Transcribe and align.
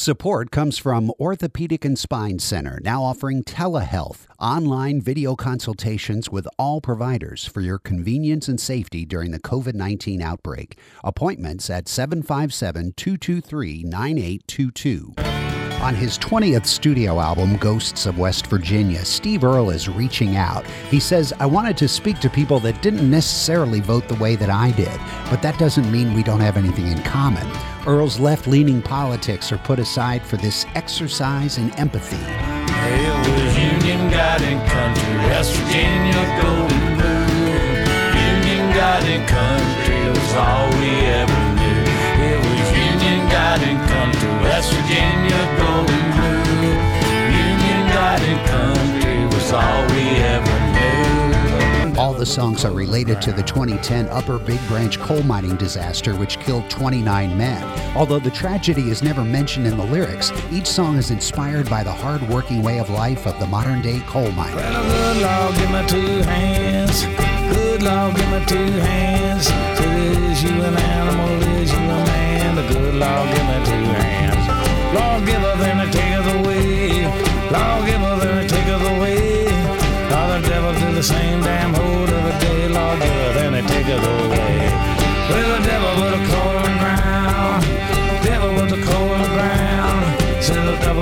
Support 0.00 0.52
comes 0.52 0.78
from 0.78 1.10
Orthopedic 1.18 1.84
and 1.84 1.98
Spine 1.98 2.38
Center, 2.38 2.78
now 2.84 3.02
offering 3.02 3.42
telehealth, 3.42 4.28
online 4.38 5.00
video 5.00 5.34
consultations 5.34 6.30
with 6.30 6.46
all 6.56 6.80
providers 6.80 7.44
for 7.46 7.60
your 7.60 7.80
convenience 7.80 8.46
and 8.46 8.60
safety 8.60 9.04
during 9.04 9.32
the 9.32 9.40
COVID 9.40 9.74
19 9.74 10.22
outbreak. 10.22 10.78
Appointments 11.02 11.68
at 11.68 11.88
757 11.88 12.92
223 12.96 13.82
9822. 13.82 15.27
On 15.80 15.94
his 15.94 16.18
20th 16.18 16.66
studio 16.66 17.20
album, 17.20 17.56
Ghosts 17.56 18.04
of 18.04 18.18
West 18.18 18.48
Virginia, 18.48 19.04
Steve 19.04 19.44
Earle 19.44 19.70
is 19.70 19.88
reaching 19.88 20.36
out. 20.36 20.66
He 20.90 20.98
says, 20.98 21.32
I 21.38 21.46
wanted 21.46 21.76
to 21.76 21.86
speak 21.86 22.18
to 22.18 22.28
people 22.28 22.58
that 22.60 22.82
didn't 22.82 23.08
necessarily 23.08 23.78
vote 23.78 24.08
the 24.08 24.16
way 24.16 24.34
that 24.34 24.50
I 24.50 24.72
did, 24.72 24.98
but 25.30 25.40
that 25.42 25.56
doesn't 25.56 25.90
mean 25.90 26.14
we 26.14 26.24
don't 26.24 26.40
have 26.40 26.56
anything 26.56 26.88
in 26.88 27.00
common. 27.04 27.46
Earle's 27.86 28.18
left 28.18 28.48
leaning 28.48 28.82
politics 28.82 29.52
are 29.52 29.58
put 29.58 29.78
aside 29.78 30.20
for 30.22 30.36
this 30.36 30.66
exercise 30.74 31.58
in 31.58 31.70
empathy. 31.74 32.18
It 32.20 33.44
was 33.44 33.56
Union 33.56 34.10
Guiding 34.10 34.58
Country, 34.66 35.16
West 35.30 35.52
Virginia 35.54 36.42
Golden 36.42 36.98
Blue. 36.98 37.18
Union 38.18 38.74
Guiding 38.74 39.24
Country 39.26 40.08
was 40.10 40.34
all 40.34 40.68
we 40.80 41.07
all 49.52 49.86
we 49.88 50.02
ever. 50.18 50.58
All 51.98 52.14
the 52.14 52.24
songs 52.24 52.64
are 52.64 52.70
related 52.70 53.20
to 53.22 53.32
the 53.32 53.42
2010 53.42 54.08
Upper 54.10 54.38
Big 54.38 54.60
Branch 54.68 54.96
coal 55.00 55.24
mining 55.24 55.56
disaster, 55.56 56.14
which 56.14 56.38
killed 56.38 56.70
29 56.70 57.36
men. 57.36 57.96
Although 57.96 58.20
the 58.20 58.30
tragedy 58.30 58.88
is 58.90 59.02
never 59.02 59.24
mentioned 59.24 59.66
in 59.66 59.76
the 59.76 59.84
lyrics, 59.84 60.30
each 60.52 60.66
song 60.66 60.96
is 60.96 61.10
inspired 61.10 61.68
by 61.68 61.82
the 61.82 61.90
hard 61.92 62.22
working 62.28 62.62
way 62.62 62.78
of 62.78 62.88
life 62.88 63.26
of 63.26 63.38
the 63.40 63.46
modern 63.48 63.82
day 63.82 64.00
coal 64.06 64.30
miner. 64.30 64.54
Well, 64.54 65.14
good 65.14 65.22
Lord, 65.22 65.54
give 65.56 65.70
me 65.72 65.86
two 65.88 66.22
hands. 66.22 67.02
Good 67.56 67.82
Lord, 67.82 68.14
give 68.14 68.28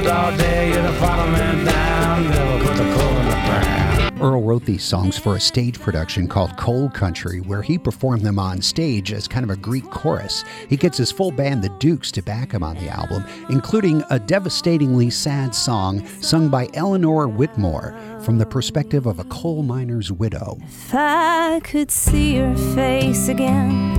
Said 0.00 0.06
the 0.06 0.12
devil 0.12 0.30
dog 0.30 0.38
dare 0.38 0.68
you 0.68 0.74
to 0.74 0.92
follow 0.94 1.30
me 1.30 1.64
down. 1.64 2.30
Devil 2.30 2.66
put 2.66 2.76
the 2.76 2.94
coal 2.94 3.16
in 3.16 3.24
the 3.26 3.32
ground. 3.32 4.20
Earle 4.20 4.42
wrote 4.42 4.64
these 4.64 4.82
songs 4.82 5.18
for 5.18 5.36
a 5.36 5.40
stage 5.40 5.78
production 5.78 6.26
called 6.26 6.56
Coal 6.56 6.88
Country, 6.90 7.40
where 7.40 7.60
he 7.62 7.76
performed 7.78 8.22
them 8.22 8.38
on 8.38 8.62
stage 8.62 9.12
as 9.12 9.28
kind 9.28 9.44
of 9.44 9.50
a 9.50 9.56
Greek 9.56 9.84
chorus. 9.90 10.44
He 10.68 10.76
gets 10.76 10.96
his 10.96 11.12
full 11.12 11.30
band, 11.30 11.62
the 11.62 11.68
Dukes, 11.78 12.10
to 12.12 12.22
back 12.22 12.52
him 12.52 12.62
on 12.62 12.76
the 12.76 12.88
album, 12.88 13.24
including 13.50 14.02
a 14.10 14.18
devastatingly 14.18 15.10
sad 15.10 15.54
song 15.54 16.06
sung 16.20 16.48
by 16.48 16.68
Eleanor 16.74 17.28
Whitmore 17.28 17.94
from 18.22 18.38
the 18.38 18.46
perspective 18.46 19.06
of 19.06 19.18
a 19.18 19.24
coal 19.24 19.62
miner's 19.62 20.10
widow. 20.12 20.58
If 20.62 20.94
I 20.94 21.60
could 21.62 21.90
see 21.90 22.36
your 22.36 22.56
face 22.74 23.28
again, 23.28 23.94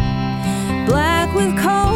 black 0.88 1.34
with 1.36 1.58
coal 1.60 1.91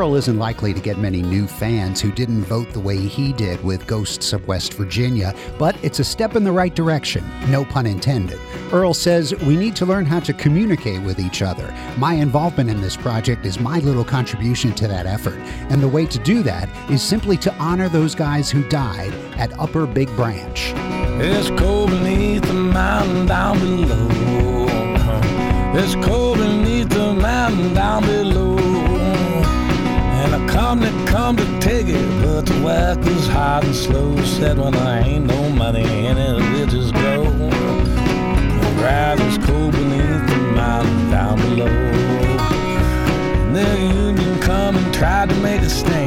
Earle 0.00 0.14
isn't 0.14 0.38
likely 0.38 0.72
to 0.72 0.80
get 0.80 0.98
many 0.98 1.20
new 1.20 1.46
fans 1.46 2.00
who 2.00 2.12
didn't 2.12 2.44
vote 2.44 2.72
the 2.72 2.80
way 2.80 2.96
he 2.96 3.32
did 3.32 3.62
with 3.64 3.86
Ghosts 3.86 4.32
of 4.32 4.46
West 4.46 4.74
Virginia, 4.74 5.34
but 5.58 5.76
it's 5.82 5.98
a 5.98 6.04
step 6.04 6.36
in 6.36 6.44
the 6.44 6.52
right 6.52 6.74
direction, 6.74 7.24
no 7.48 7.64
pun 7.64 7.86
intended. 7.86 8.38
Earle 8.72 8.94
says 8.94 9.34
we 9.42 9.56
need 9.56 9.74
to 9.76 9.86
learn 9.86 10.06
how 10.06 10.20
to 10.20 10.32
communicate 10.32 11.02
with 11.02 11.18
each 11.18 11.42
other. 11.42 11.74
My 11.98 12.14
involvement 12.14 12.70
in 12.70 12.80
this 12.80 12.96
project 12.96 13.44
is 13.44 13.58
my 13.58 13.80
little 13.80 14.04
contribution 14.04 14.72
to 14.74 14.88
that 14.88 15.06
effort, 15.06 15.38
and 15.70 15.82
the 15.82 15.88
way 15.88 16.06
to 16.06 16.18
do 16.20 16.42
that 16.44 16.68
is 16.90 17.02
simply 17.02 17.36
to 17.38 17.54
honor 17.56 17.88
those 17.88 18.14
guys 18.14 18.50
who 18.50 18.66
died 18.68 19.12
at 19.38 19.58
Upper 19.58 19.86
Big 19.86 20.08
Branch. 20.16 20.69
It's 21.22 21.50
cold 21.50 21.90
beneath 21.90 22.44
the 22.44 22.54
mountain 22.54 23.26
down 23.26 23.58
below. 23.58 24.08
It's 25.74 25.94
cold 25.96 26.38
beneath 26.38 26.88
the 26.88 27.12
mountain 27.12 27.74
down 27.74 28.06
below. 28.06 28.56
And 28.58 30.34
a 30.34 30.50
company 30.50 30.90
come 31.04 31.36
to 31.36 31.60
take 31.60 31.88
it, 31.88 32.22
but 32.22 32.46
the 32.46 32.54
whack 32.64 32.96
was 33.04 33.28
hot 33.28 33.64
and 33.64 33.74
slow. 33.74 34.16
Said 34.24 34.56
when 34.56 34.74
I 34.74 35.00
ain't 35.00 35.26
no 35.26 35.50
money 35.50 35.82
in 35.82 36.16
it, 36.16 36.40
we'll 36.52 36.66
just 36.66 36.94
go. 36.94 37.24
The 37.24 38.74
grass 38.78 39.20
is 39.20 39.36
cold 39.44 39.72
beneath 39.72 40.26
the 40.26 40.38
mountain 40.54 41.10
down 41.10 41.36
below. 41.36 41.66
And 43.44 43.54
the 43.54 43.78
union 43.78 44.40
come 44.40 44.74
and 44.74 44.94
tried 44.94 45.28
to 45.28 45.36
make 45.36 45.60
a 45.60 45.68
stand. 45.68 45.99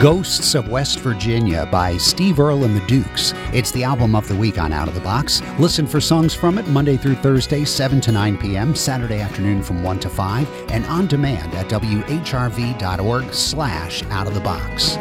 Ghosts 0.00 0.54
of 0.54 0.70
West 0.70 1.00
Virginia 1.00 1.68
by 1.70 1.98
Steve 1.98 2.40
Earle 2.40 2.64
and 2.64 2.74
the 2.74 2.86
Dukes. 2.86 3.34
It's 3.52 3.70
the 3.70 3.84
album 3.84 4.14
of 4.16 4.26
the 4.28 4.34
week 4.34 4.58
on 4.58 4.72
Out 4.72 4.88
of 4.88 4.94
the 4.94 5.00
Box. 5.02 5.42
Listen 5.58 5.86
for 5.86 6.00
songs 6.00 6.32
from 6.32 6.56
it 6.56 6.66
Monday 6.68 6.96
through 6.96 7.16
Thursday, 7.16 7.66
7 7.66 8.00
to 8.00 8.10
9 8.10 8.38
p.m., 8.38 8.74
Saturday 8.74 9.20
afternoon 9.20 9.62
from 9.62 9.82
1 9.82 10.00
to 10.00 10.08
5, 10.08 10.70
and 10.70 10.86
on 10.86 11.06
demand 11.06 11.54
at 11.54 11.68
whrv.org 11.68 13.34
slash 13.34 14.02
out 14.04 14.26
of 14.26 14.32
the 14.32 14.40
box. 14.40 14.96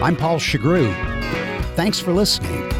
I'm 0.00 0.16
Paul 0.16 0.38
Chagru. 0.38 0.90
Thanks 1.74 2.00
for 2.00 2.14
listening. 2.14 2.70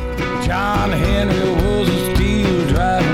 John 0.47 0.93
Henry 0.93 1.51
was 1.63 1.91
a 1.91 2.15
steel 2.15 2.69
driving 2.69 3.14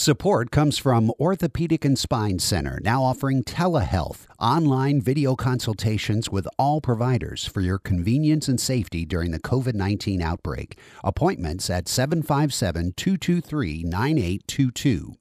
Support 0.00 0.50
comes 0.50 0.78
from 0.78 1.12
Orthopedic 1.20 1.84
and 1.84 1.98
Spine 1.98 2.38
Center, 2.38 2.80
now 2.82 3.02
offering 3.02 3.44
telehealth, 3.44 4.26
online 4.38 5.02
video 5.02 5.36
consultations 5.36 6.30
with 6.30 6.48
all 6.58 6.80
providers 6.80 7.44
for 7.44 7.60
your 7.60 7.78
convenience 7.78 8.48
and 8.48 8.58
safety 8.58 9.04
during 9.04 9.30
the 9.30 9.38
COVID 9.38 9.74
19 9.74 10.22
outbreak. 10.22 10.78
Appointments 11.04 11.68
at 11.68 11.86
757 11.86 12.94
223 12.96 13.82
9822. 13.82 15.16